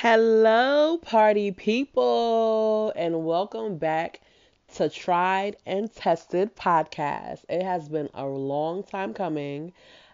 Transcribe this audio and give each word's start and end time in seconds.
Hello, 0.00 0.96
party 0.98 1.50
people, 1.50 2.92
and 2.94 3.24
welcome 3.26 3.78
back 3.78 4.20
to 4.76 4.88
Tried 4.88 5.56
and 5.66 5.92
Tested 5.92 6.54
Podcast. 6.54 7.40
It 7.48 7.64
has 7.64 7.88
been 7.88 8.08
a 8.14 8.24
long 8.24 8.84
time 8.84 9.12
coming. 9.12 9.72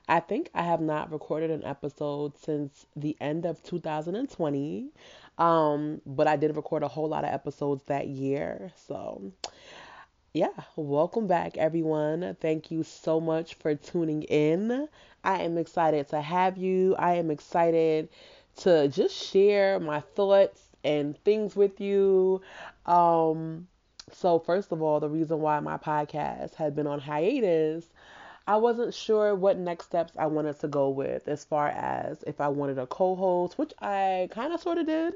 I 0.09 0.21
think 0.21 0.49
I 0.55 0.63
have 0.63 0.81
not 0.81 1.13
recorded 1.13 1.51
an 1.51 1.65
episode 1.65 2.39
since 2.39 2.87
the 2.97 3.15
end 3.21 3.45
of 3.45 3.63
2020, 3.63 4.89
um, 5.37 6.01
but 6.07 6.29
I 6.29 6.37
did 6.37 6.57
record 6.57 6.83
a 6.83 6.89
whole 6.89 7.11
lot 7.11 7.25
of 7.25 7.35
episodes 7.35 7.85
that 7.85 8.07
year. 8.07 8.73
So, 8.87 9.33
yeah, 10.33 10.49
welcome 10.77 11.27
back, 11.27 11.59
everyone. 11.59 12.39
Thank 12.41 12.71
you 12.71 12.85
so 12.85 13.21
much 13.21 13.53
for 13.57 13.75
tuning 13.75 14.23
in. 14.23 14.89
I 15.23 15.43
am 15.43 15.59
excited 15.59 16.09
to 16.09 16.23
have 16.23 16.57
you. 16.57 16.95
I 16.99 17.17
am 17.17 17.31
excited 17.31 18.09
to 18.57 18.89
just 18.89 19.15
share 19.15 19.81
my 19.81 20.01
thoughts 20.01 20.63
and 20.85 21.19
things 21.25 21.57
with 21.57 21.81
you. 21.81 22.41
Um, 22.87 23.69
so, 24.13 24.39
first 24.39 24.73
of 24.73 24.83
all, 24.83 25.01
the 25.01 25.09
reason 25.09 25.41
why 25.41 25.59
my 25.61 25.77
podcast 25.77 26.55
had 26.55 26.77
been 26.77 26.87
on 26.87 27.01
hiatus, 27.01 27.87
I 28.47 28.57
wasn't 28.57 28.93
sure 28.93 29.35
what 29.35 29.59
next 29.59 29.87
steps 29.87 30.13
I 30.19 30.27
wanted 30.27 30.61
to 30.61 30.69
go 30.69 30.91
with 30.91 31.27
as 31.29 31.45
far 31.45 31.69
as 31.69 32.23
if 32.27 32.41
I 32.41 32.49
wanted 32.49 32.79
a 32.79 32.87
co 32.87 33.15
host, 33.17 33.59
which 33.59 33.73
I 33.81 34.29
kind 34.31 34.53
of 34.53 34.61
sort 34.61 34.79
of 34.79 34.87
did. 34.87 35.15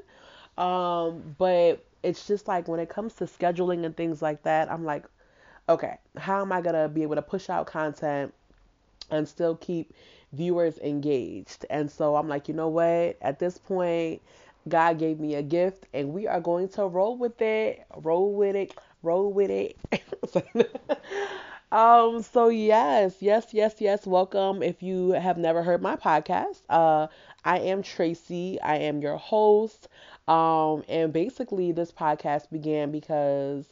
Um, 0.57 1.35
but 1.37 1.85
it's 2.03 2.27
just 2.27 2.47
like 2.47 2.67
when 2.67 2.79
it 2.79 2.89
comes 2.89 3.13
to 3.15 3.25
scheduling 3.25 3.85
and 3.85 3.95
things 3.95 4.21
like 4.21 4.43
that, 4.43 4.71
I'm 4.71 4.83
like, 4.83 5.05
okay, 5.69 5.97
how 6.17 6.41
am 6.41 6.51
I 6.51 6.61
going 6.61 6.75
to 6.75 6.89
be 6.89 7.03
able 7.03 7.15
to 7.15 7.21
push 7.21 7.49
out 7.49 7.67
content 7.67 8.33
and 9.11 9.27
still 9.27 9.55
keep 9.55 9.93
viewers 10.33 10.77
engaged. 10.79 11.65
And 11.69 11.89
so 11.91 12.15
I'm 12.15 12.27
like, 12.27 12.47
you 12.47 12.53
know 12.53 12.69
what? 12.69 13.17
At 13.21 13.39
this 13.39 13.57
point, 13.57 14.21
God 14.67 14.99
gave 14.99 15.19
me 15.19 15.35
a 15.35 15.41
gift 15.43 15.87
and 15.93 16.13
we 16.13 16.27
are 16.27 16.41
going 16.41 16.69
to 16.69 16.85
roll 16.85 17.17
with 17.17 17.41
it, 17.41 17.85
roll 17.95 18.33
with 18.33 18.55
it, 18.55 18.73
roll 19.01 19.31
with 19.31 19.49
it. 19.51 19.77
um 21.71 22.21
so 22.23 22.49
yes, 22.49 23.17
yes, 23.19 23.47
yes, 23.53 23.75
yes, 23.79 24.07
welcome 24.07 24.63
if 24.63 24.81
you 24.81 25.11
have 25.11 25.37
never 25.37 25.61
heard 25.63 25.81
my 25.81 25.95
podcast. 25.95 26.61
Uh 26.69 27.07
I 27.45 27.59
am 27.59 27.81
Tracy. 27.83 28.59
I 28.61 28.77
am 28.77 29.01
your 29.01 29.17
host. 29.17 29.87
Um 30.27 30.83
and 30.89 31.13
basically 31.13 31.71
this 31.71 31.91
podcast 31.91 32.49
began 32.51 32.91
because 32.91 33.65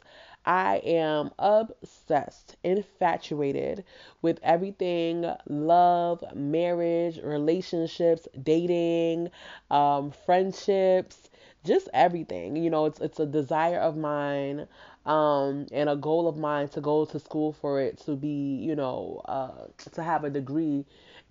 I 0.48 0.78
am 0.78 1.30
obsessed, 1.38 2.56
infatuated 2.64 3.84
with 4.22 4.40
everything 4.42 5.30
love, 5.46 6.24
marriage, 6.34 7.20
relationships, 7.22 8.26
dating, 8.42 9.30
um, 9.70 10.10
friendships, 10.10 11.30
just 11.64 11.88
everything. 11.94 12.56
You 12.56 12.70
know, 12.70 12.86
it's 12.86 13.00
it's 13.00 13.20
a 13.20 13.26
desire 13.26 13.78
of 13.78 13.96
mine 13.96 14.66
um, 15.06 15.66
and 15.72 15.88
a 15.88 15.96
goal 15.96 16.26
of 16.28 16.36
mine 16.36 16.68
to 16.70 16.80
go 16.80 17.04
to 17.04 17.18
school 17.20 17.52
for 17.52 17.80
it 17.80 17.98
to 18.06 18.16
be, 18.16 18.56
you 18.56 18.74
know, 18.74 19.22
uh, 19.26 19.66
to 19.92 20.02
have 20.02 20.24
a 20.24 20.30
degree 20.30 20.84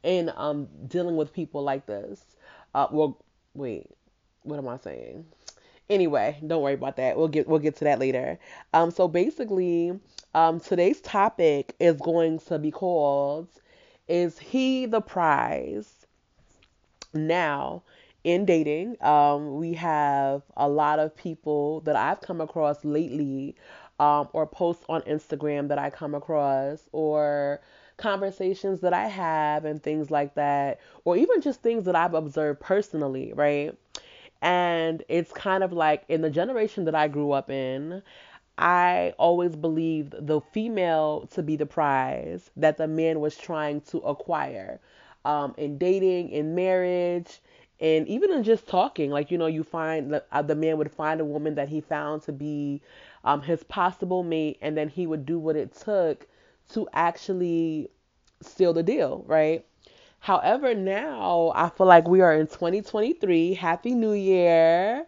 in 0.03 0.31
um, 0.35 0.67
dealing 0.87 1.15
with 1.17 1.33
people 1.33 1.63
like 1.63 1.85
this. 1.85 2.23
Uh, 2.73 2.87
well, 2.91 3.17
wait, 3.53 3.87
what 4.43 4.57
am 4.57 4.67
I 4.67 4.77
saying? 4.77 5.25
Anyway, 5.89 6.37
don't 6.45 6.61
worry 6.61 6.73
about 6.73 6.97
that. 6.97 7.17
We'll 7.17 7.29
get 7.29 7.47
we'll 7.47 7.59
get 7.59 7.77
to 7.77 7.85
that 7.85 7.99
later. 7.99 8.39
Um, 8.73 8.91
so 8.91 9.07
basically, 9.07 9.97
um, 10.35 10.59
today's 10.59 10.99
topic 11.01 11.75
is 11.79 11.95
going 12.01 12.39
to 12.39 12.59
be 12.59 12.71
called 12.71 13.47
"Is 14.07 14.37
He 14.37 14.85
the 14.85 14.99
Prize?" 14.99 16.05
Now, 17.13 17.83
in 18.25 18.45
dating, 18.45 19.01
um, 19.01 19.55
we 19.57 19.73
have 19.75 20.41
a 20.57 20.67
lot 20.67 20.99
of 20.99 21.15
people 21.15 21.79
that 21.81 21.95
I've 21.95 22.19
come 22.19 22.41
across 22.41 22.83
lately, 22.83 23.55
um, 23.99 24.27
or 24.33 24.45
posts 24.45 24.83
on 24.89 25.01
Instagram 25.03 25.69
that 25.69 25.79
I 25.79 25.89
come 25.89 26.13
across, 26.13 26.89
or 26.91 27.61
conversations 27.95 28.81
that 28.81 28.93
I 28.93 29.07
have, 29.07 29.63
and 29.63 29.81
things 29.81 30.11
like 30.11 30.35
that, 30.35 30.81
or 31.05 31.15
even 31.15 31.39
just 31.41 31.61
things 31.61 31.85
that 31.85 31.95
I've 31.95 32.13
observed 32.13 32.59
personally, 32.59 33.31
right? 33.33 33.73
And 34.41 35.03
it's 35.09 35.31
kind 35.31 35.63
of 35.63 35.73
like 35.73 36.03
in 36.09 36.21
the 36.21 36.29
generation 36.29 36.85
that 36.85 36.95
I 36.95 37.07
grew 37.07 37.31
up 37.31 37.49
in, 37.49 38.01
I 38.57 39.13
always 39.19 39.55
believed 39.55 40.15
the 40.19 40.41
female 40.41 41.27
to 41.31 41.43
be 41.43 41.55
the 41.55 41.65
prize 41.65 42.49
that 42.57 42.77
the 42.77 42.87
man 42.87 43.19
was 43.19 43.37
trying 43.37 43.81
to 43.81 43.99
acquire 43.99 44.79
um, 45.25 45.53
in 45.57 45.77
dating, 45.77 46.29
in 46.29 46.55
marriage, 46.55 47.39
and 47.79 48.07
even 48.07 48.31
in 48.31 48.43
just 48.43 48.67
talking. 48.67 49.11
Like, 49.11 49.29
you 49.31 49.37
know, 49.37 49.45
you 49.47 49.63
find 49.63 50.21
uh, 50.31 50.41
the 50.41 50.55
man 50.55 50.77
would 50.77 50.91
find 50.91 51.21
a 51.21 51.25
woman 51.25 51.55
that 51.55 51.69
he 51.69 51.81
found 51.81 52.23
to 52.23 52.31
be 52.31 52.81
um, 53.23 53.41
his 53.41 53.63
possible 53.63 54.23
mate, 54.23 54.57
and 54.61 54.77
then 54.77 54.89
he 54.89 55.05
would 55.05 55.25
do 55.25 55.37
what 55.39 55.55
it 55.55 55.75
took 55.75 56.27
to 56.73 56.87
actually 56.93 57.89
seal 58.41 58.73
the 58.73 58.83
deal, 58.83 59.23
right? 59.27 59.65
However, 60.27 60.75
now 60.75 61.53
I 61.55 61.69
feel 61.69 61.87
like 61.87 62.05
we 62.05 62.19
are 62.19 62.33
in 62.33 62.47
2023. 62.47 63.53
Happy 63.53 63.93
New 63.93 64.11
Year. 64.11 65.05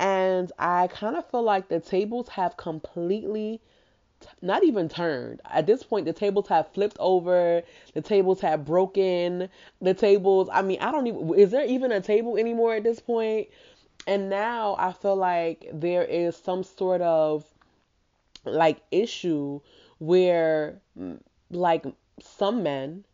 And 0.00 0.50
I 0.58 0.88
kind 0.88 1.14
of 1.14 1.30
feel 1.30 1.44
like 1.44 1.68
the 1.68 1.78
tables 1.78 2.28
have 2.30 2.56
completely 2.56 3.60
not 4.42 4.64
even 4.64 4.88
turned. 4.88 5.42
At 5.44 5.66
this 5.66 5.84
point, 5.84 6.06
the 6.06 6.12
tables 6.12 6.48
have 6.48 6.72
flipped 6.72 6.96
over. 6.98 7.62
The 7.94 8.00
tables 8.00 8.40
have 8.40 8.64
broken. 8.64 9.48
The 9.80 9.94
tables, 9.94 10.48
I 10.52 10.62
mean, 10.62 10.80
I 10.80 10.90
don't 10.90 11.06
even, 11.06 11.34
is 11.34 11.52
there 11.52 11.64
even 11.64 11.92
a 11.92 12.00
table 12.00 12.36
anymore 12.36 12.74
at 12.74 12.82
this 12.82 12.98
point? 12.98 13.46
And 14.08 14.28
now 14.28 14.74
I 14.76 14.92
feel 14.92 15.14
like 15.14 15.68
there 15.72 16.02
is 16.02 16.36
some 16.36 16.64
sort 16.64 17.00
of 17.00 17.44
like 18.44 18.80
issue 18.90 19.60
where 20.00 20.80
mm, 20.98 21.20
like 21.48 21.86
some 22.20 22.64
men 22.64 23.04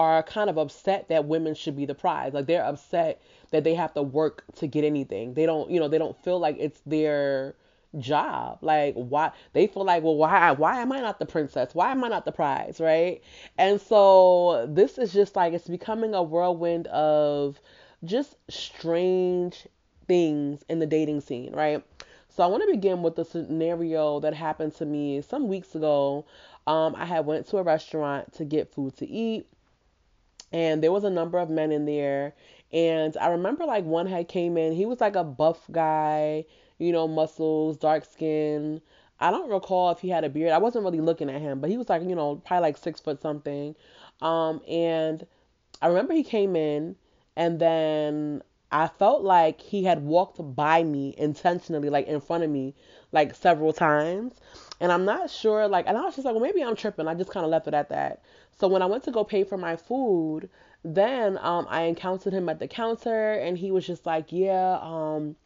are 0.00 0.22
kind 0.22 0.48
of 0.48 0.56
upset 0.56 1.08
that 1.10 1.26
women 1.26 1.54
should 1.54 1.76
be 1.76 1.84
the 1.84 1.94
prize. 1.94 2.32
Like 2.32 2.46
they're 2.46 2.64
upset 2.64 3.20
that 3.50 3.64
they 3.64 3.74
have 3.74 3.92
to 3.94 4.02
work 4.02 4.44
to 4.56 4.66
get 4.66 4.82
anything. 4.82 5.34
They 5.34 5.44
don't, 5.44 5.70
you 5.70 5.78
know, 5.78 5.88
they 5.88 5.98
don't 5.98 6.16
feel 6.24 6.38
like 6.38 6.56
it's 6.58 6.80
their 6.86 7.54
job. 7.98 8.60
Like 8.62 8.94
why 8.94 9.32
they 9.52 9.66
feel 9.66 9.84
like, 9.84 10.02
well, 10.02 10.16
why 10.16 10.52
why 10.52 10.80
am 10.80 10.90
I 10.90 11.00
not 11.00 11.18
the 11.18 11.26
princess? 11.26 11.74
Why 11.74 11.90
am 11.90 12.02
I 12.02 12.08
not 12.08 12.24
the 12.24 12.32
prize, 12.32 12.80
right? 12.80 13.20
And 13.58 13.78
so 13.78 14.66
this 14.70 14.96
is 14.96 15.12
just 15.12 15.36
like 15.36 15.52
it's 15.52 15.68
becoming 15.68 16.14
a 16.14 16.22
whirlwind 16.22 16.86
of 16.86 17.60
just 18.02 18.36
strange 18.48 19.66
things 20.08 20.64
in 20.70 20.78
the 20.78 20.86
dating 20.86 21.20
scene, 21.20 21.52
right? 21.52 21.84
So 22.30 22.42
I 22.42 22.46
want 22.46 22.62
to 22.62 22.72
begin 22.72 23.02
with 23.02 23.16
the 23.16 23.24
scenario 23.26 24.20
that 24.20 24.32
happened 24.32 24.74
to 24.76 24.86
me 24.86 25.20
some 25.20 25.46
weeks 25.46 25.74
ago. 25.74 26.24
Um, 26.66 26.94
I 26.96 27.04
had 27.04 27.26
went 27.26 27.48
to 27.48 27.58
a 27.58 27.62
restaurant 27.62 28.32
to 28.34 28.46
get 28.46 28.72
food 28.72 28.96
to 28.98 29.06
eat 29.06 29.46
and 30.52 30.82
there 30.82 30.92
was 30.92 31.04
a 31.04 31.10
number 31.10 31.38
of 31.38 31.50
men 31.50 31.72
in 31.72 31.84
there. 31.86 32.34
And 32.72 33.16
i 33.16 33.28
remember 33.28 33.64
like 33.64 33.84
one 33.84 34.06
had 34.06 34.28
came 34.28 34.56
in. 34.56 34.72
He 34.72 34.86
was 34.86 35.00
like 35.00 35.16
a 35.16 35.24
buff 35.24 35.60
guy 35.70 36.44
you 36.78 36.92
know 36.92 37.06
muscles 37.06 37.76
dark 37.76 38.04
skin. 38.04 38.80
I 39.20 39.30
don't 39.30 39.50
recall 39.50 39.90
if 39.90 40.00
he 40.00 40.08
had 40.08 40.24
a 40.24 40.30
beard. 40.30 40.50
I 40.50 40.58
wasn't 40.58 40.84
really 40.84 41.00
looking 41.00 41.30
at 41.30 41.40
him 41.40 41.60
but 41.60 41.70
he 41.70 41.76
was 41.76 41.88
like 41.88 42.02
you 42.02 42.14
know 42.16 42.36
probably 42.44 42.62
like 42.62 42.76
six 42.78 43.00
foot 43.00 43.20
something. 43.22 43.76
Um 44.20 44.60
and 44.68 45.26
i 45.82 45.86
remember 45.86 46.12
he 46.14 46.22
came 46.24 46.56
in 46.56 46.96
and 47.36 47.58
then 47.58 48.42
i 48.70 48.86
felt 48.86 49.22
like 49.22 49.60
he 49.60 49.84
had 49.84 50.02
walked 50.02 50.38
by 50.54 50.82
me 50.82 51.14
intentionally 51.16 51.88
like 51.88 52.06
in 52.06 52.20
front 52.20 52.44
of 52.44 52.50
me 52.50 52.74
like 53.12 53.34
several 53.34 53.72
times. 53.72 54.34
And 54.80 54.90
i'm 54.92 55.04
not 55.04 55.30
sure 55.30 55.68
like 55.68 55.86
and 55.86 55.96
i 55.96 56.02
was 56.02 56.14
just 56.14 56.24
like 56.24 56.34
well 56.34 56.42
maybe 56.42 56.62
i'm 56.62 56.76
tripping. 56.76 57.08
I 57.08 57.14
just 57.14 57.30
kind 57.30 57.44
of 57.44 57.50
left 57.50 57.68
it 57.68 57.74
at 57.74 57.90
that 57.90 58.22
so 58.60 58.68
when 58.68 58.82
I 58.82 58.86
went 58.86 59.04
to 59.04 59.10
go 59.10 59.24
pay 59.24 59.42
for 59.42 59.56
my 59.56 59.76
food, 59.76 60.50
then 60.84 61.38
um, 61.38 61.66
I 61.70 61.82
encountered 61.82 62.34
him 62.34 62.48
at 62.50 62.58
the 62.58 62.68
counter, 62.68 63.32
and 63.32 63.56
he 63.56 63.70
was 63.70 63.86
just 63.86 64.04
like, 64.06 64.26
"Yeah, 64.30 64.78
um, 64.82 65.36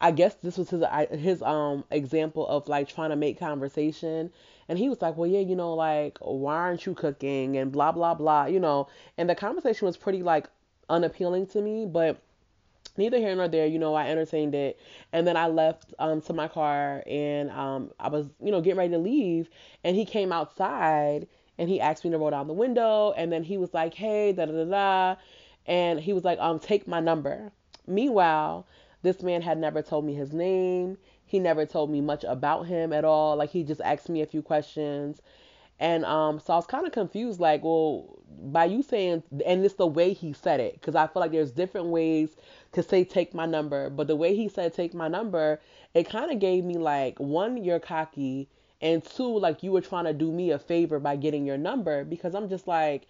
I 0.00 0.12
guess 0.12 0.34
this 0.36 0.56
was 0.56 0.70
his 0.70 0.84
his 1.10 1.42
um 1.42 1.84
example 1.90 2.46
of 2.46 2.68
like 2.68 2.88
trying 2.88 3.10
to 3.10 3.16
make 3.16 3.38
conversation." 3.38 4.30
And 4.68 4.78
he 4.78 4.88
was 4.88 5.02
like, 5.02 5.16
"Well, 5.16 5.28
yeah, 5.28 5.40
you 5.40 5.56
know, 5.56 5.74
like 5.74 6.18
why 6.20 6.54
aren't 6.54 6.86
you 6.86 6.94
cooking?" 6.94 7.56
and 7.56 7.72
blah 7.72 7.92
blah 7.92 8.14
blah, 8.14 8.46
you 8.46 8.60
know. 8.60 8.88
And 9.18 9.28
the 9.28 9.34
conversation 9.34 9.86
was 9.86 9.96
pretty 9.96 10.22
like 10.22 10.48
unappealing 10.88 11.46
to 11.48 11.60
me, 11.60 11.86
but 11.86 12.22
neither 12.96 13.18
here 13.18 13.34
nor 13.34 13.48
there, 13.48 13.66
you 13.66 13.78
know, 13.78 13.94
I 13.94 14.08
entertained 14.08 14.54
it. 14.54 14.78
And 15.12 15.26
then 15.26 15.36
I 15.36 15.48
left 15.48 15.94
um, 15.98 16.20
to 16.22 16.32
my 16.32 16.48
car 16.48 17.02
and 17.06 17.50
um, 17.50 17.90
I 17.98 18.08
was, 18.08 18.26
you 18.42 18.50
know, 18.52 18.60
getting 18.60 18.78
ready 18.78 18.90
to 18.92 18.98
leave. 18.98 19.48
And 19.84 19.96
he 19.96 20.04
came 20.04 20.32
outside 20.32 21.26
and 21.60 21.68
he 21.68 21.78
asked 21.80 22.04
me 22.04 22.10
to 22.10 22.18
roll 22.18 22.30
down 22.30 22.48
the 22.48 22.54
window 22.54 23.12
and 23.12 23.30
then 23.30 23.44
he 23.44 23.58
was 23.58 23.74
like, 23.74 23.94
"Hey, 23.94 24.32
da 24.32 24.46
da 24.46 24.52
da 24.52 24.64
da," 24.64 25.20
and 25.66 26.00
he 26.00 26.14
was 26.14 26.24
like, 26.24 26.38
"Um, 26.40 26.58
take 26.58 26.88
my 26.88 27.00
number." 27.00 27.52
Meanwhile, 27.86 28.66
this 29.02 29.22
man 29.22 29.42
had 29.42 29.58
never 29.58 29.82
told 29.82 30.06
me 30.06 30.14
his 30.14 30.32
name. 30.32 30.96
He 31.26 31.38
never 31.38 31.66
told 31.66 31.90
me 31.90 32.00
much 32.00 32.24
about 32.24 32.66
him 32.66 32.92
at 32.94 33.04
all. 33.04 33.36
Like 33.36 33.50
he 33.50 33.62
just 33.62 33.82
asked 33.82 34.08
me 34.08 34.22
a 34.22 34.26
few 34.26 34.42
questions. 34.42 35.20
And 35.78 36.04
um, 36.04 36.40
so 36.40 36.52
I 36.52 36.56
was 36.56 36.66
kind 36.66 36.86
of 36.86 36.92
confused, 36.92 37.40
like, 37.40 37.62
well, 37.64 38.18
by 38.28 38.66
you 38.66 38.82
saying, 38.82 39.22
and 39.46 39.64
it's 39.64 39.74
the 39.74 39.86
way 39.86 40.12
he 40.12 40.34
said 40.34 40.60
it, 40.60 40.74
because 40.74 40.94
I 40.94 41.06
feel 41.06 41.20
like 41.20 41.32
there's 41.32 41.52
different 41.52 41.86
ways 41.88 42.36
to 42.72 42.82
say 42.82 43.02
take 43.04 43.32
my 43.32 43.46
number, 43.46 43.88
but 43.88 44.06
the 44.06 44.16
way 44.16 44.36
he 44.36 44.48
said 44.48 44.74
take 44.74 44.92
my 44.92 45.08
number, 45.08 45.60
it 45.94 46.08
kind 46.08 46.30
of 46.30 46.38
gave 46.38 46.64
me 46.64 46.74
like 46.76 47.18
one, 47.18 47.62
you're 47.64 47.80
cocky, 47.80 48.48
and 48.80 49.04
two, 49.04 49.38
like 49.38 49.62
you 49.62 49.72
were 49.72 49.80
trying 49.80 50.04
to 50.04 50.12
do 50.12 50.32
me 50.32 50.50
a 50.50 50.58
favor 50.58 50.98
by 50.98 51.16
getting 51.16 51.46
your 51.46 51.58
number, 51.58 52.04
because 52.04 52.34
I'm 52.34 52.48
just 52.48 52.66
like 52.66 53.06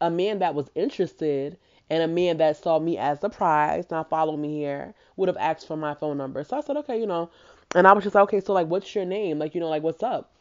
a 0.00 0.10
man 0.10 0.38
that 0.38 0.54
was 0.54 0.70
interested 0.74 1.58
and 1.90 2.02
a 2.02 2.08
man 2.08 2.36
that 2.38 2.56
saw 2.56 2.78
me 2.78 2.96
as 2.96 3.18
the 3.20 3.28
prize, 3.28 3.90
now 3.90 4.04
follow 4.04 4.36
me 4.36 4.56
here, 4.56 4.94
would 5.16 5.28
have 5.28 5.36
asked 5.36 5.66
for 5.66 5.76
my 5.76 5.94
phone 5.94 6.16
number. 6.16 6.44
So 6.44 6.56
I 6.56 6.60
said, 6.60 6.76
okay, 6.78 6.98
you 6.98 7.06
know, 7.06 7.30
and 7.74 7.86
I 7.86 7.92
was 7.92 8.04
just 8.04 8.14
like, 8.14 8.22
okay, 8.24 8.40
so 8.40 8.52
like, 8.52 8.68
what's 8.68 8.94
your 8.94 9.04
name? 9.04 9.38
Like, 9.38 9.54
you 9.54 9.60
know, 9.60 9.68
like, 9.68 9.82
what's 9.82 10.02
up? 10.02 10.32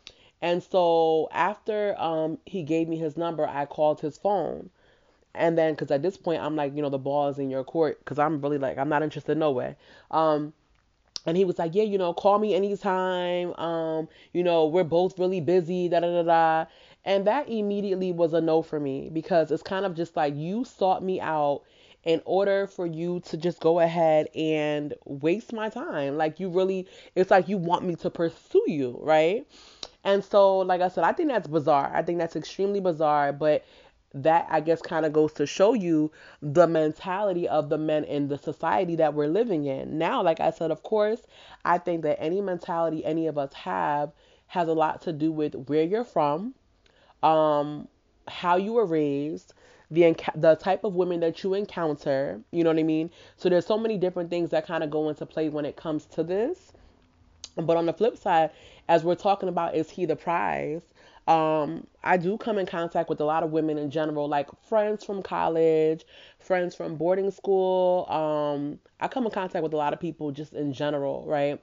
And 0.41 0.63
so 0.63 1.27
after 1.31 1.99
um, 1.99 2.37
he 2.45 2.63
gave 2.63 2.87
me 2.87 2.97
his 2.97 3.17
number, 3.17 3.47
I 3.47 3.65
called 3.65 3.99
his 3.99 4.17
phone. 4.17 4.69
And 5.35 5.57
then, 5.57 5.73
because 5.73 5.91
at 5.91 6.01
this 6.01 6.17
point, 6.17 6.41
I'm 6.41 6.55
like, 6.55 6.75
you 6.75 6.81
know, 6.81 6.89
the 6.89 6.97
ball 6.97 7.29
is 7.29 7.37
in 7.37 7.49
your 7.49 7.63
court 7.63 7.99
because 7.99 8.19
I'm 8.19 8.41
really 8.41 8.57
like, 8.57 8.77
I'm 8.77 8.89
not 8.89 9.03
interested 9.03 9.37
no 9.37 9.51
way. 9.51 9.75
Um, 10.11 10.53
and 11.25 11.37
he 11.37 11.45
was 11.45 11.59
like, 11.59 11.75
yeah, 11.75 11.83
you 11.83 11.97
know, 11.97 12.13
call 12.13 12.39
me 12.39 12.55
anytime. 12.55 13.53
Um, 13.55 14.07
you 14.33 14.43
know, 14.43 14.67
we're 14.67 14.83
both 14.83 15.19
really 15.19 15.41
busy, 15.41 15.89
da 15.89 15.99
da 15.99 16.07
da 16.07 16.23
da. 16.23 16.69
And 17.05 17.27
that 17.27 17.49
immediately 17.49 18.11
was 18.11 18.33
a 18.33 18.41
no 18.41 18.61
for 18.61 18.79
me 18.79 19.09
because 19.11 19.51
it's 19.51 19.63
kind 19.63 19.85
of 19.85 19.95
just 19.95 20.15
like 20.15 20.35
you 20.35 20.65
sought 20.65 21.03
me 21.03 21.19
out 21.19 21.63
in 22.03 22.21
order 22.25 22.67
for 22.67 22.85
you 22.85 23.19
to 23.21 23.37
just 23.37 23.59
go 23.59 23.79
ahead 23.79 24.27
and 24.35 24.93
waste 25.05 25.53
my 25.53 25.69
time. 25.69 26.17
Like 26.17 26.39
you 26.39 26.49
really, 26.49 26.87
it's 27.15 27.31
like 27.31 27.47
you 27.47 27.57
want 27.57 27.83
me 27.85 27.95
to 27.97 28.09
pursue 28.09 28.63
you, 28.67 28.97
right? 29.01 29.45
And 30.03 30.23
so, 30.23 30.59
like 30.59 30.81
I 30.81 30.87
said, 30.87 31.03
I 31.03 31.11
think 31.11 31.29
that's 31.29 31.47
bizarre. 31.47 31.91
I 31.93 32.01
think 32.01 32.19
that's 32.19 32.35
extremely 32.37 32.79
bizarre, 32.79 33.33
but 33.33 33.65
that 34.13 34.47
I 34.49 34.59
guess 34.59 34.81
kind 34.81 35.05
of 35.05 35.13
goes 35.13 35.33
to 35.33 35.45
show 35.45 35.73
you 35.73 36.11
the 36.41 36.67
mentality 36.67 37.47
of 37.47 37.69
the 37.69 37.77
men 37.77 38.03
in 38.03 38.27
the 38.27 38.37
society 38.37 38.95
that 38.95 39.13
we're 39.13 39.27
living 39.27 39.65
in. 39.65 39.97
Now, 39.97 40.23
like 40.23 40.39
I 40.39 40.51
said, 40.51 40.71
of 40.71 40.83
course, 40.83 41.21
I 41.63 41.77
think 41.77 42.03
that 42.03 42.21
any 42.21 42.41
mentality 42.41 43.05
any 43.05 43.27
of 43.27 43.37
us 43.37 43.53
have 43.53 44.11
has 44.47 44.67
a 44.67 44.73
lot 44.73 45.03
to 45.03 45.13
do 45.13 45.31
with 45.31 45.53
where 45.67 45.83
you're 45.83 46.03
from, 46.03 46.55
um, 47.21 47.87
how 48.27 48.57
you 48.57 48.73
were 48.73 48.85
raised, 48.85 49.53
the 49.91 50.15
the 50.35 50.55
type 50.55 50.83
of 50.83 50.95
women 50.95 51.19
that 51.19 51.43
you 51.43 51.53
encounter. 51.53 52.41
You 52.51 52.63
know 52.63 52.71
what 52.71 52.79
I 52.79 52.83
mean? 52.83 53.11
So 53.37 53.49
there's 53.49 53.65
so 53.65 53.77
many 53.77 53.97
different 53.97 54.29
things 54.31 54.49
that 54.49 54.65
kind 54.65 54.83
of 54.83 54.89
go 54.89 55.09
into 55.09 55.25
play 55.25 55.49
when 55.49 55.65
it 55.65 55.75
comes 55.75 56.05
to 56.07 56.23
this. 56.23 56.73
But 57.55 57.77
on 57.77 57.85
the 57.85 57.93
flip 57.93 58.17
side, 58.17 58.51
as 58.87 59.03
we're 59.03 59.15
talking 59.15 59.49
about, 59.49 59.75
is 59.75 59.89
he 59.89 60.05
the 60.05 60.15
prize? 60.15 60.81
Um, 61.29 61.87
I 62.03 62.17
do 62.17 62.37
come 62.37 62.57
in 62.57 62.65
contact 62.65 63.09
with 63.09 63.21
a 63.21 63.25
lot 63.25 63.43
of 63.43 63.51
women 63.51 63.77
in 63.77 63.91
general, 63.91 64.27
like 64.27 64.49
friends 64.63 65.05
from 65.05 65.21
college, 65.21 66.05
friends 66.39 66.75
from 66.75 66.95
boarding 66.95 67.31
school. 67.31 68.07
Um, 68.09 68.79
I 68.99 69.07
come 69.07 69.25
in 69.25 69.31
contact 69.31 69.63
with 69.63 69.73
a 69.73 69.77
lot 69.77 69.93
of 69.93 69.99
people 69.99 70.31
just 70.31 70.53
in 70.53 70.73
general, 70.73 71.25
right? 71.27 71.61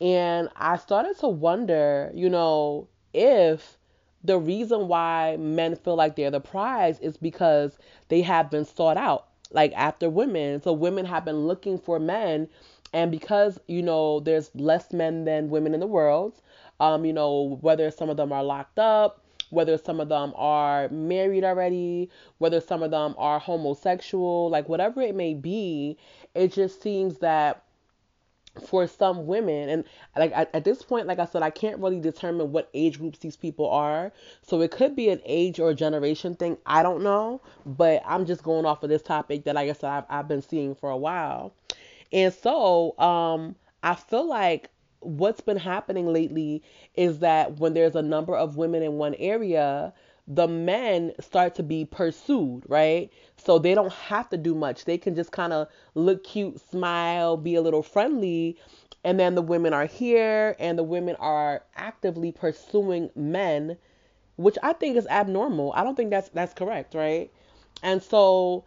And 0.00 0.48
I 0.56 0.76
started 0.76 1.18
to 1.20 1.28
wonder, 1.28 2.12
you 2.14 2.30
know, 2.30 2.88
if 3.12 3.78
the 4.22 4.38
reason 4.38 4.88
why 4.88 5.36
men 5.38 5.76
feel 5.76 5.96
like 5.96 6.16
they're 6.16 6.30
the 6.30 6.40
prize 6.40 6.98
is 7.00 7.16
because 7.16 7.78
they 8.08 8.22
have 8.22 8.50
been 8.50 8.64
sought 8.64 8.96
out, 8.96 9.26
like 9.50 9.72
after 9.74 10.08
women. 10.10 10.62
So 10.62 10.72
women 10.72 11.06
have 11.06 11.24
been 11.24 11.46
looking 11.48 11.78
for 11.78 11.98
men, 11.98 12.48
and 12.92 13.10
because 13.10 13.58
you 13.66 13.82
know 13.82 14.20
there's 14.20 14.50
less 14.54 14.92
men 14.92 15.24
than 15.24 15.50
women 15.50 15.74
in 15.74 15.80
the 15.80 15.86
world, 15.86 16.40
um, 16.80 17.04
you 17.04 17.12
know 17.12 17.58
whether 17.60 17.90
some 17.90 18.10
of 18.10 18.16
them 18.16 18.32
are 18.32 18.44
locked 18.44 18.78
up, 18.78 19.24
whether 19.50 19.76
some 19.78 20.00
of 20.00 20.08
them 20.08 20.32
are 20.36 20.88
married 20.88 21.44
already, 21.44 22.08
whether 22.38 22.60
some 22.60 22.82
of 22.82 22.90
them 22.90 23.14
are 23.18 23.38
homosexual, 23.38 24.48
like 24.48 24.68
whatever 24.68 25.00
it 25.00 25.14
may 25.14 25.34
be, 25.34 25.96
it 26.34 26.52
just 26.52 26.82
seems 26.82 27.18
that 27.18 27.64
for 28.66 28.86
some 28.86 29.26
women 29.26 29.68
and 29.68 29.84
like 30.16 30.32
at, 30.34 30.52
at, 30.52 30.64
this 30.64 30.82
point 30.82 31.06
like 31.06 31.20
i 31.20 31.24
said 31.24 31.40
i 31.40 31.50
can't 31.50 31.78
really 31.78 32.00
determine 32.00 32.50
what 32.50 32.68
age 32.74 32.98
groups 32.98 33.20
these 33.20 33.36
people 33.36 33.70
are. 33.70 34.10
So 34.42 34.60
it 34.60 34.72
could 34.72 34.96
be 34.96 35.08
an 35.08 35.20
age 35.24 35.60
or 35.60 35.72
generation 35.72 36.34
thing 36.34 36.58
i 36.66 36.82
don't 36.82 37.02
know. 37.02 37.40
But 37.64 38.02
i'm 38.04 38.26
just 38.26 38.42
going 38.42 38.66
off 38.66 38.82
of 38.82 38.90
this 38.90 39.02
topic 39.02 39.44
that 39.44 39.54
like 39.54 39.70
i 39.70 39.72
said 39.72 39.90
i've, 39.90 40.04
I've 40.08 40.28
been 40.28 40.42
seeing 40.42 40.74
for 40.74 40.90
a 40.90 40.96
while 40.96 41.52
and 42.12 42.32
so 42.32 42.98
um 42.98 43.54
i 43.82 43.94
feel 43.94 44.28
like 44.28 44.70
what's 45.00 45.40
been 45.40 45.56
happening 45.56 46.06
lately 46.12 46.62
is 46.94 47.20
that 47.20 47.58
when 47.58 47.74
there's 47.74 47.96
a 47.96 48.02
number 48.02 48.36
of 48.36 48.56
women 48.56 48.82
in 48.82 48.94
one 48.94 49.14
area 49.14 49.92
the 50.30 50.46
men 50.46 51.12
start 51.18 51.56
to 51.56 51.62
be 51.62 51.84
pursued, 51.84 52.62
right? 52.68 53.10
So 53.36 53.58
they 53.58 53.74
don't 53.74 53.92
have 53.92 54.28
to 54.30 54.36
do 54.36 54.54
much. 54.54 54.84
They 54.84 54.96
can 54.96 55.16
just 55.16 55.32
kind 55.32 55.52
of 55.52 55.66
look 55.96 56.22
cute, 56.22 56.60
smile, 56.70 57.36
be 57.36 57.56
a 57.56 57.60
little 57.60 57.82
friendly. 57.82 58.56
And 59.02 59.18
then 59.18 59.34
the 59.34 59.42
women 59.42 59.72
are 59.72 59.86
here 59.86 60.54
and 60.60 60.78
the 60.78 60.84
women 60.84 61.16
are 61.16 61.64
actively 61.74 62.30
pursuing 62.30 63.10
men, 63.16 63.76
which 64.36 64.56
I 64.62 64.72
think 64.72 64.96
is 64.96 65.06
abnormal. 65.08 65.72
I 65.74 65.82
don't 65.82 65.96
think 65.96 66.10
that's 66.10 66.28
that's 66.28 66.54
correct, 66.54 66.94
right? 66.94 67.30
And 67.82 68.00
so 68.00 68.64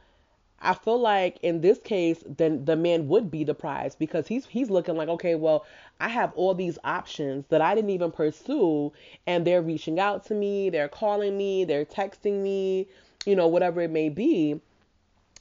I 0.64 0.74
feel 0.74 1.00
like 1.00 1.38
in 1.42 1.62
this 1.62 1.78
case, 1.80 2.24
then 2.26 2.66
the 2.66 2.76
man 2.76 3.08
would 3.10 3.30
be 3.30 3.44
the 3.44 3.54
prize 3.54 3.96
because 3.96 4.28
he's 4.28 4.46
he's 4.46 4.70
looking 4.70 4.96
like, 4.96 5.10
okay, 5.10 5.36
well, 5.36 5.66
I 6.00 6.08
have 6.10 6.32
all 6.36 6.54
these 6.54 6.80
options 6.84 7.46
that 7.50 7.62
I 7.62 7.76
didn't 7.76 7.90
even 7.92 8.12
pursue, 8.12 8.94
and 9.28 9.46
they're 9.46 9.62
reaching 9.62 10.00
out 10.00 10.26
to 10.28 10.34
me, 10.34 10.70
they're 10.70 10.88
calling 10.88 11.38
me, 11.38 11.66
they're 11.66 11.86
texting 11.86 12.42
me, 12.42 12.88
you 13.26 13.36
know, 13.36 13.48
whatever 13.48 13.82
it 13.82 13.92
may 13.92 14.10
be, 14.10 14.62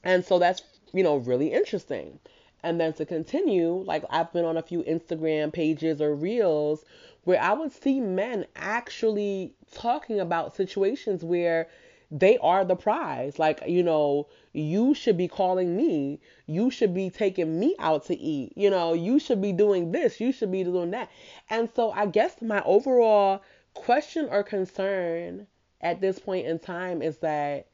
and 0.04 0.24
so 0.24 0.38
that's 0.38 0.62
you 0.92 1.02
know 1.04 1.16
really 1.16 1.52
interesting. 1.52 2.19
And 2.64 2.80
then 2.80 2.92
to 2.94 3.06
continue, 3.06 3.82
like 3.86 4.04
I've 4.10 4.32
been 4.32 4.44
on 4.44 4.56
a 4.56 4.62
few 4.62 4.82
Instagram 4.84 5.52
pages 5.52 6.00
or 6.00 6.14
reels 6.14 6.84
where 7.24 7.40
I 7.40 7.52
would 7.52 7.72
see 7.72 8.00
men 8.00 8.46
actually 8.56 9.52
talking 9.72 10.19
about 10.20 10.56
situations 10.56 11.24
where 11.24 11.69
they 12.12 12.36
are 12.38 12.62
the 12.62 12.76
prize. 12.76 13.38
Like, 13.38 13.62
you 13.66 13.82
know, 13.82 14.28
you 14.52 14.92
should 14.92 15.16
be 15.16 15.28
calling 15.28 15.74
me. 15.74 16.20
You 16.46 16.70
should 16.70 16.92
be 16.92 17.08
taking 17.08 17.58
me 17.58 17.74
out 17.78 18.04
to 18.06 18.18
eat. 18.18 18.52
You 18.54 18.68
know, 18.68 18.92
you 18.92 19.18
should 19.18 19.40
be 19.40 19.52
doing 19.52 19.92
this. 19.92 20.20
You 20.20 20.30
should 20.30 20.52
be 20.52 20.62
doing 20.62 20.90
that. 20.90 21.08
And 21.48 21.70
so 21.74 21.90
I 21.90 22.04
guess 22.06 22.42
my 22.42 22.62
overall 22.64 23.42
question 23.72 24.28
or 24.30 24.42
concern 24.42 25.46
at 25.80 26.02
this 26.02 26.18
point 26.18 26.46
in 26.46 26.58
time 26.58 27.00
is 27.00 27.16
that 27.18 27.66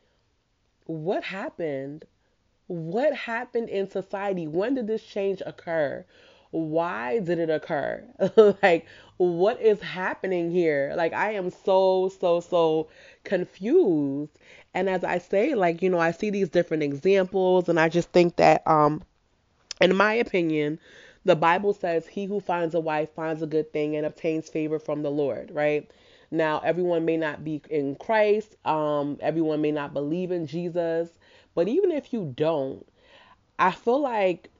what 0.85 1.25
happened? 1.25 2.05
What 2.69 3.15
happened 3.15 3.69
in 3.69 3.91
society? 3.91 4.47
When 4.47 4.75
did 4.75 4.87
this 4.87 5.03
change 5.03 5.43
occur? 5.45 6.05
Why 6.51 7.21
did 7.21 7.39
it 7.39 7.51
occur? 7.51 8.05
like, 8.63 8.87
what 9.19 9.61
is 9.61 9.81
happening 9.81 10.51
here? 10.51 10.93
Like, 10.97 11.13
I 11.13 11.33
am 11.33 11.51
so, 11.51 12.11
so, 12.21 12.41
so 12.41 12.89
confused. 13.25 14.33
And 14.75 14.89
as 14.89 15.05
I 15.05 15.19
say, 15.19 15.55
like, 15.55 15.83
you 15.83 15.91
know, 15.91 15.99
I 15.99 16.13
see 16.13 16.31
these 16.31 16.49
different 16.49 16.83
examples, 16.83 17.69
and 17.69 17.79
I 17.79 17.89
just 17.89 18.11
think 18.13 18.37
that, 18.37 18.67
um, 18.67 19.03
in 19.81 19.95
my 19.97 20.15
opinion, 20.15 20.79
the 21.25 21.37
Bible 21.37 21.73
says, 21.73 22.07
He 22.07 22.25
who 22.25 22.41
finds 22.41 22.75
a 22.75 22.81
wife 22.81 23.11
finds 23.15 23.43
a 23.43 23.47
good 23.47 23.73
thing 23.73 23.97
and 23.97 24.07
obtains 24.07 24.49
favor 24.49 24.79
from 24.79 25.03
the 25.03 25.11
Lord, 25.11 25.51
right? 25.53 25.91
Now, 26.31 26.61
everyone 26.61 27.05
may 27.05 27.17
not 27.17 27.45
be 27.45 27.63
in 27.71 27.95
Christ, 27.97 28.57
um, 28.65 29.19
everyone 29.21 29.61
may 29.61 29.73
not 29.73 29.95
believe 29.95 30.31
in 30.31 30.47
Jesus, 30.47 31.09
but 31.55 31.69
even 31.69 31.91
if 31.91 32.13
you 32.13 32.33
don't, 32.37 32.87
I 33.59 33.73
feel 33.73 34.01
like 34.01 34.51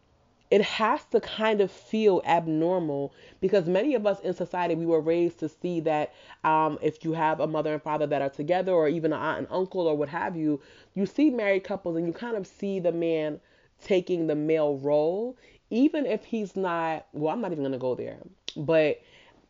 it 0.51 0.63
has 0.63 1.05
to 1.07 1.21
kind 1.21 1.61
of 1.61 1.71
feel 1.71 2.23
abnormal 2.25 3.13
because 3.41 3.67
many 3.67 3.95
of 3.95 4.07
us 4.07 4.21
in 4.21 4.33
society 4.33 4.75
we 4.75 4.87
were 4.87 5.01
raised 5.01 5.39
to 5.41 5.49
see 5.49 5.81
that 5.81 6.15
um, 6.45 6.79
if 6.81 7.05
you 7.05 7.13
have 7.13 7.41
a 7.41 7.47
mother 7.47 7.75
and 7.75 7.83
father 7.83 8.07
that 8.07 8.23
are 8.23 8.31
together 8.31 8.73
or 8.73 8.89
even 8.89 9.13
an 9.13 9.19
aunt 9.19 9.39
and 9.39 9.47
uncle 9.51 9.87
or 9.87 9.97
what 9.97 10.09
have 10.09 10.37
you 10.37 10.61
you 10.95 11.05
see 11.07 11.31
married 11.31 11.65
couples 11.65 11.97
and 11.97 12.07
you 12.07 12.13
kind 12.13 12.37
of 12.37 12.47
see 12.47 12.81
the 12.81 12.93
man 12.93 13.41
taking 13.85 14.27
the 14.27 14.35
male 14.35 14.77
role. 14.79 15.37
Even 15.71 16.07
if 16.07 16.25
he's 16.25 16.57
not 16.57 17.07
well 17.13 17.33
i'm 17.35 17.41
not 17.43 17.53
even 17.53 17.71
to 17.71 17.79
go 17.79 17.95
there 17.95 18.19
but 18.57 19.01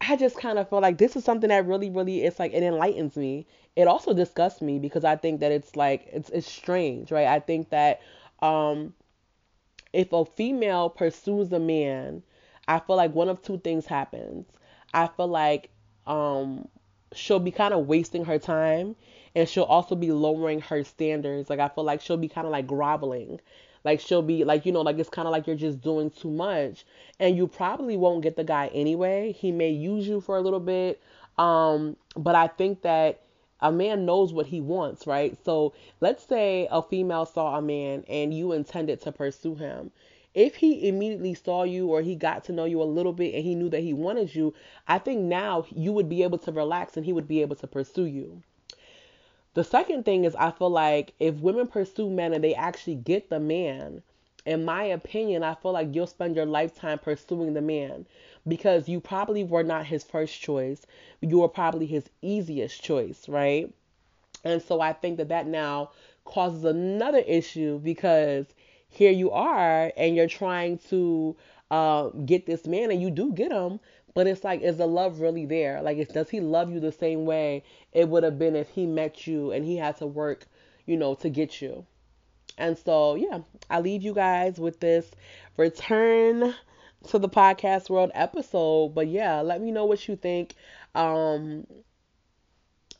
i 0.00 0.16
just 0.16 0.36
kind 0.36 0.58
of 0.58 0.68
feel 0.68 0.80
like 0.80 0.98
this 0.98 1.14
is 1.14 1.24
something 1.24 1.48
that 1.48 1.64
really 1.66 1.90
really 1.90 2.22
it's 2.22 2.38
like 2.40 2.52
it 2.52 2.62
enlightens 2.62 3.16
me. 3.16 3.46
It 3.76 3.86
also 3.86 4.12
disgusts 4.12 4.60
me 4.60 4.80
because 4.80 5.04
i 5.04 5.14
think 5.14 5.38
that 5.40 5.52
it's 5.52 5.76
like 5.76 6.08
it's 6.12 6.28
it's 6.30 6.50
strange 6.50 7.12
right? 7.12 7.28
I 7.28 7.38
think 7.38 7.70
that 7.70 8.00
um 8.42 8.94
if 9.92 10.12
a 10.12 10.24
female 10.24 10.90
pursues 10.90 11.52
a 11.52 11.58
man, 11.58 12.22
I 12.66 12.78
feel 12.80 12.96
like 12.96 13.14
one 13.14 13.28
of 13.28 13.42
two 13.42 13.58
things 13.58 13.86
happens. 13.86 14.46
I 14.92 15.06
feel 15.08 15.28
like 15.28 15.70
um 16.06 16.68
she'll 17.14 17.40
be 17.40 17.50
kind 17.50 17.72
of 17.74 17.86
wasting 17.86 18.24
her 18.24 18.38
time 18.38 18.96
and 19.34 19.48
she'll 19.48 19.64
also 19.64 19.94
be 19.94 20.12
lowering 20.12 20.60
her 20.62 20.84
standards. 20.84 21.48
Like 21.50 21.60
I 21.60 21.68
feel 21.68 21.84
like 21.84 22.00
she'll 22.00 22.16
be 22.16 22.28
kind 22.28 22.46
of 22.46 22.52
like 22.52 22.66
groveling. 22.66 23.40
Like 23.84 24.00
she'll 24.00 24.22
be 24.22 24.44
like, 24.44 24.66
you 24.66 24.72
know, 24.72 24.82
like 24.82 24.98
it's 24.98 25.08
kind 25.08 25.26
of 25.26 25.32
like 25.32 25.46
you're 25.46 25.56
just 25.56 25.80
doing 25.80 26.10
too 26.10 26.30
much 26.30 26.84
and 27.20 27.36
you 27.36 27.46
probably 27.46 27.96
won't 27.96 28.22
get 28.22 28.36
the 28.36 28.44
guy 28.44 28.68
anyway. 28.74 29.32
He 29.32 29.52
may 29.52 29.70
use 29.70 30.06
you 30.06 30.20
for 30.20 30.36
a 30.36 30.40
little 30.40 30.60
bit. 30.60 31.00
Um 31.38 31.96
but 32.16 32.34
I 32.34 32.48
think 32.48 32.82
that 32.82 33.20
a 33.60 33.72
man 33.72 34.06
knows 34.06 34.32
what 34.32 34.46
he 34.46 34.60
wants, 34.60 35.06
right? 35.06 35.36
So 35.44 35.72
let's 36.00 36.24
say 36.24 36.68
a 36.70 36.82
female 36.82 37.26
saw 37.26 37.56
a 37.56 37.62
man 37.62 38.04
and 38.08 38.32
you 38.32 38.52
intended 38.52 39.00
to 39.02 39.12
pursue 39.12 39.54
him. 39.54 39.90
If 40.34 40.56
he 40.56 40.86
immediately 40.86 41.34
saw 41.34 41.64
you 41.64 41.88
or 41.88 42.02
he 42.02 42.14
got 42.14 42.44
to 42.44 42.52
know 42.52 42.64
you 42.64 42.80
a 42.80 42.84
little 42.84 43.12
bit 43.12 43.34
and 43.34 43.44
he 43.44 43.54
knew 43.54 43.68
that 43.70 43.80
he 43.80 43.92
wanted 43.92 44.34
you, 44.34 44.54
I 44.86 44.98
think 44.98 45.22
now 45.22 45.66
you 45.70 45.92
would 45.92 46.08
be 46.08 46.22
able 46.22 46.38
to 46.38 46.52
relax 46.52 46.96
and 46.96 47.04
he 47.04 47.12
would 47.12 47.26
be 47.26 47.42
able 47.42 47.56
to 47.56 47.66
pursue 47.66 48.06
you. 48.06 48.42
The 49.54 49.64
second 49.64 50.04
thing 50.04 50.24
is, 50.24 50.36
I 50.36 50.52
feel 50.52 50.70
like 50.70 51.14
if 51.18 51.34
women 51.36 51.66
pursue 51.66 52.08
men 52.10 52.32
and 52.32 52.44
they 52.44 52.54
actually 52.54 52.94
get 52.94 53.30
the 53.30 53.40
man, 53.40 54.02
in 54.46 54.64
my 54.64 54.84
opinion, 54.84 55.42
I 55.42 55.54
feel 55.54 55.72
like 55.72 55.94
you'll 55.94 56.06
spend 56.06 56.36
your 56.36 56.46
lifetime 56.46 56.98
pursuing 56.98 57.54
the 57.54 57.60
man 57.60 58.06
because 58.48 58.88
you 58.88 59.00
probably 59.00 59.44
were 59.44 59.62
not 59.62 59.86
his 59.86 60.02
first 60.02 60.40
choice. 60.40 60.86
You 61.20 61.40
were 61.40 61.48
probably 61.48 61.86
his 61.86 62.08
easiest 62.22 62.82
choice, 62.82 63.28
right? 63.28 63.72
And 64.44 64.62
so 64.62 64.80
I 64.80 64.92
think 64.92 65.18
that 65.18 65.28
that 65.28 65.46
now 65.46 65.90
causes 66.24 66.64
another 66.64 67.18
issue 67.18 67.78
because 67.78 68.46
here 68.88 69.10
you 69.10 69.30
are 69.30 69.92
and 69.96 70.16
you're 70.16 70.28
trying 70.28 70.78
to 70.90 71.36
uh, 71.70 72.08
get 72.24 72.46
this 72.46 72.66
man 72.66 72.90
and 72.90 73.02
you 73.02 73.10
do 73.10 73.32
get 73.32 73.52
him, 73.52 73.80
but 74.14 74.26
it's 74.26 74.44
like, 74.44 74.62
is 74.62 74.78
the 74.78 74.86
love 74.86 75.20
really 75.20 75.46
there? 75.46 75.82
Like, 75.82 76.08
does 76.12 76.30
he 76.30 76.40
love 76.40 76.72
you 76.72 76.80
the 76.80 76.92
same 76.92 77.24
way 77.24 77.62
it 77.92 78.08
would 78.08 78.22
have 78.22 78.38
been 78.38 78.56
if 78.56 78.68
he 78.70 78.86
met 78.86 79.26
you 79.26 79.52
and 79.52 79.64
he 79.64 79.76
had 79.76 79.96
to 79.98 80.06
work, 80.06 80.46
you 80.86 80.96
know, 80.96 81.14
to 81.16 81.28
get 81.28 81.60
you? 81.60 81.84
And 82.56 82.76
so, 82.76 83.14
yeah, 83.14 83.40
I 83.70 83.80
leave 83.80 84.02
you 84.02 84.14
guys 84.14 84.58
with 84.58 84.80
this 84.80 85.10
return 85.56 86.54
to 87.08 87.18
the 87.18 87.28
podcast 87.28 87.88
world 87.90 88.10
episode. 88.14 88.94
But 88.94 89.08
yeah, 89.08 89.40
let 89.40 89.60
me 89.60 89.70
know 89.70 89.84
what 89.84 90.06
you 90.08 90.16
think. 90.16 90.54
Um, 90.94 91.66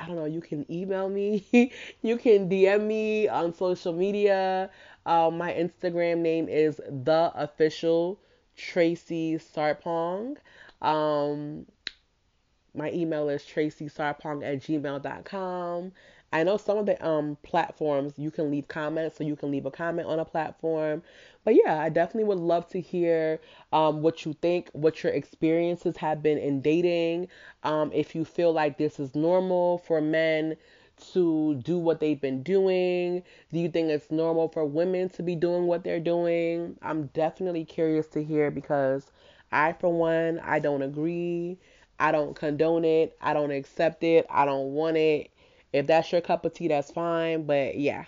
I 0.01 0.07
don't 0.07 0.17
know, 0.17 0.27
you 0.27 0.41
can 0.41 0.65
email 0.71 1.09
me, 1.09 1.45
you 2.03 2.17
can 2.19 2.49
DM 2.49 2.87
me 2.87 3.29
on 3.29 3.53
social 3.53 3.93
media. 3.93 4.71
Um, 5.07 5.39
my 5.39 5.53
Instagram 5.53 6.19
name 6.19 6.49
is 6.49 6.77
the 6.77 7.33
official 7.35 8.21
Tracy 8.57 9.39
Sarpong. 9.39 10.37
Um, 10.83 11.67
my 12.75 12.93
email 12.93 13.29
is 13.29 13.43
tracysarpong 13.43 14.45
at 14.45 14.61
gmail.com. 14.61 15.93
I 16.31 16.43
know 16.43 16.59
some 16.59 16.77
of 16.77 16.87
the 16.87 17.05
um, 17.07 17.39
platforms 17.43 18.13
you 18.19 18.31
can 18.31 18.51
leave 18.51 18.69
comments, 18.69 19.17
so 19.17 19.25
you 19.25 19.35
can 19.35 19.51
leave 19.51 19.65
a 19.65 19.71
comment 19.71 20.09
on 20.09 20.19
a 20.19 20.25
platform. 20.25 21.03
But 21.49 21.57
yeah, 21.65 21.81
I 21.81 21.89
definitely 21.89 22.25
would 22.25 22.41
love 22.41 22.69
to 22.73 22.79
hear 22.79 23.41
um, 23.73 24.03
what 24.03 24.27
you 24.27 24.35
think, 24.35 24.69
what 24.75 25.03
your 25.03 25.15
experiences 25.15 25.97
have 25.97 26.23
been 26.23 26.37
in 26.37 26.61
dating. 26.61 27.29
Um, 27.63 27.91
if 27.95 28.15
you 28.15 28.27
feel 28.27 28.53
like 28.53 28.77
this 28.77 29.01
is 29.01 29.15
normal 29.15 29.79
for 29.79 30.03
men 30.03 30.59
to 31.15 31.55
do 31.65 31.79
what 31.79 32.01
they've 32.01 32.21
been 32.21 32.43
doing, 32.43 33.23
do 33.51 33.59
you 33.61 33.71
think 33.71 33.89
it's 33.89 34.11
normal 34.11 34.49
for 34.49 34.67
women 34.67 35.09
to 35.09 35.23
be 35.23 35.35
doing 35.35 35.67
what 35.67 35.85
they're 35.85 36.01
doing? 36.01 36.77
I'm 36.83 37.07
definitely 37.15 37.65
curious 37.65 38.09
to 38.09 38.23
hear 38.23 38.51
because 38.51 39.11
I, 39.51 39.73
for 39.73 39.91
one, 39.91 40.41
I 40.41 40.59
don't 40.59 40.83
agree. 40.83 41.57
I 41.99 42.13
don't 42.13 42.37
condone 42.37 42.85
it. 42.85 43.17
I 43.23 43.33
don't 43.33 43.53
accept 43.53 44.05
it. 44.05 44.27
I 44.29 44.45
don't 44.45 44.75
want 44.75 44.99
it. 44.99 45.31
If 45.73 45.87
that's 45.87 46.13
your 46.13 46.21
cup 46.21 46.45
of 46.45 46.53
tea, 46.53 46.69
that's 46.69 46.91
fine. 46.91 47.45
But 47.45 47.79
yeah. 47.79 48.05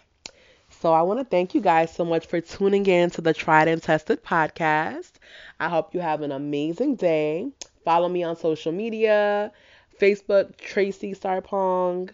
So 0.81 0.93
I 0.93 1.03
want 1.03 1.21
to 1.21 1.25
thank 1.25 1.55
you 1.55 1.61
guys 1.61 1.93
so 1.95 2.05
much 2.05 2.27
for 2.27 2.41
tuning 2.41 2.87
in 2.87 3.11
to 3.11 3.21
the 3.21 3.35
Tried 3.35 3.69
and 3.69 3.83
Tested 3.83 4.25
podcast. 4.25 5.13
I 5.61 5.69
hope 5.69 5.95
you 5.95 6.01
have 6.01 6.23
an 6.23 6.33
amazing 6.33 6.97
day. 6.97 7.51
Follow 7.85 8.09
me 8.09 8.23
on 8.25 8.37
social 8.37 8.73
media 8.73 9.53
Facebook, 10.01 10.57
Tracy 10.57 11.15
Sarpong. 11.15 12.11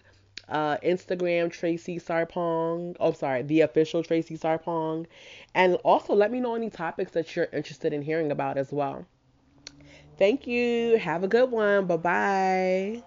Uh, 0.49 0.77
Instagram, 0.83 1.51
Tracy 1.51 1.97
Sarpong. 1.99 2.95
Oh, 2.99 3.13
sorry, 3.13 3.41
the 3.43 3.61
official 3.61 4.03
Tracy 4.03 4.37
Sarpong. 4.37 5.07
And 5.55 5.75
also 5.77 6.13
let 6.13 6.31
me 6.31 6.39
know 6.41 6.55
any 6.55 6.69
topics 6.69 7.11
that 7.13 7.35
you're 7.35 7.49
interested 7.53 7.93
in 7.93 8.01
hearing 8.01 8.31
about 8.31 8.57
as 8.57 8.71
well. 8.71 9.05
Thank 10.17 10.47
you. 10.47 10.97
Have 10.97 11.23
a 11.23 11.27
good 11.27 11.51
one. 11.51 11.85
Bye 11.87 11.97
bye. 11.97 13.03